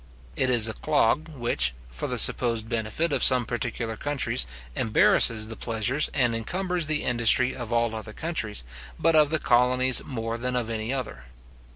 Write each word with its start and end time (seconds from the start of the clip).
It 0.35 0.49
is 0.49 0.67
a 0.67 0.73
clog 0.73 1.29
which, 1.29 1.75
for 1.91 2.07
the 2.07 2.17
supposed 2.17 2.67
benefit 2.67 3.13
of 3.13 3.23
some 3.23 3.45
particular 3.45 3.95
countries, 3.95 4.47
embarrasses 4.75 5.47
the 5.47 5.55
pleasures 5.55 6.09
and 6.11 6.33
encumbers 6.33 6.87
the 6.87 7.03
industry 7.03 7.55
of 7.55 7.71
all 7.71 7.93
other 7.93 8.11
countries, 8.11 8.63
but 8.97 9.15
of 9.15 9.29
the 9.29 9.37
colonies 9.37 10.03
more 10.03 10.39
than 10.39 10.55
of 10.55 10.71
any 10.71 10.91
other. 10.91 11.25